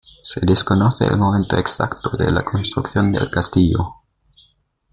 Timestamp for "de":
2.17-2.31